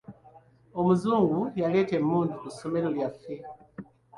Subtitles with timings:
[0.79, 3.35] Omuzungu yaleeta emmundu ku ssomero lyaffe.